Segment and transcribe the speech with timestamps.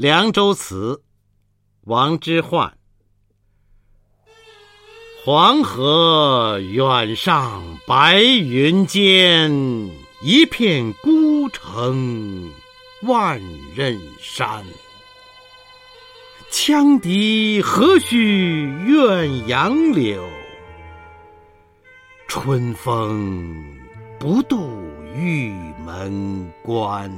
[0.00, 1.02] 凉州词
[1.82, 2.72] 王之涣。
[5.22, 9.52] 黄河远上白云间
[10.22, 12.50] 一片孤城
[13.02, 13.38] 万
[13.76, 14.64] 仞山。
[16.50, 20.26] 羌笛何须怨杨柳？
[22.26, 23.78] 春风
[24.18, 24.66] 不度
[25.14, 25.52] 玉
[25.84, 27.14] 门关。